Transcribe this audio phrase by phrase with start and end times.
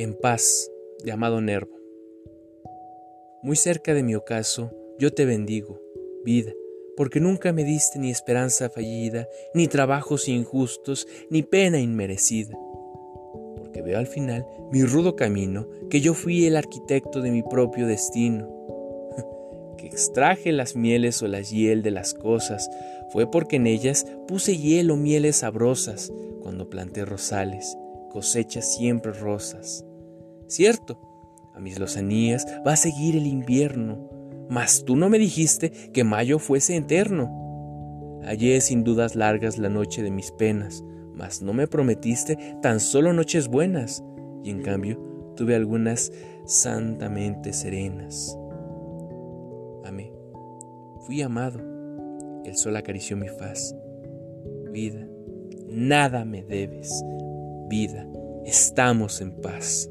[0.00, 0.70] En paz,
[1.02, 1.76] de Amado Nervo.
[3.42, 5.82] Muy cerca de mi ocaso, yo te bendigo,
[6.24, 6.52] vida,
[6.96, 12.56] porque nunca me diste ni esperanza fallida, ni trabajos injustos, ni pena inmerecida.
[13.56, 17.88] Porque veo al final mi rudo camino, que yo fui el arquitecto de mi propio
[17.88, 18.48] destino.
[19.78, 22.70] que extraje las mieles o la hiel de las cosas,
[23.10, 27.76] fue porque en ellas puse hiel o mieles sabrosas, cuando planté rosales,
[28.12, 29.84] cosechas siempre rosas.
[30.48, 30.98] Cierto,
[31.54, 34.08] a mis lozanías va a seguir el invierno,
[34.48, 38.20] mas tú no me dijiste que mayo fuese eterno.
[38.22, 40.82] Hallé sin dudas largas la noche de mis penas,
[41.14, 44.02] mas no me prometiste tan solo noches buenas,
[44.42, 44.98] y en cambio
[45.36, 46.12] tuve algunas
[46.46, 48.38] santamente serenas.
[49.84, 50.12] Amé,
[51.06, 51.60] fui amado,
[52.44, 53.76] el sol acarició mi faz.
[54.72, 55.06] Vida,
[55.68, 57.04] nada me debes,
[57.68, 58.08] vida,
[58.46, 59.90] estamos en paz.